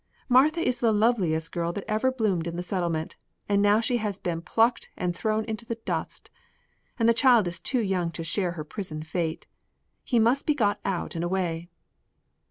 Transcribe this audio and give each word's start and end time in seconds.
Martha 0.27 0.59
was 0.65 0.79
the 0.79 0.91
loveliest 0.91 1.51
girl 1.51 1.71
that 1.71 1.83
ever 1.87 2.11
bloomed 2.11 2.47
in 2.47 2.55
the 2.55 2.63
Settlement, 2.63 3.17
and 3.47 3.61
now 3.61 3.79
she 3.79 3.97
has 3.97 4.17
been 4.17 4.41
plucked 4.41 4.89
and 4.97 5.15
thrown 5.15 5.45
into 5.45 5.63
the 5.63 5.75
dust. 5.75 6.31
And 6.97 7.07
the 7.07 7.13
child 7.13 7.47
is 7.47 7.59
too 7.59 7.81
young 7.81 8.09
to 8.13 8.23
share 8.23 8.53
her 8.53 8.63
prison 8.63 9.03
fate. 9.03 9.45
He 10.03 10.17
must 10.17 10.47
be 10.47 10.55
got 10.55 10.79
out 10.83 11.13
and 11.13 11.23
away." 11.23 11.69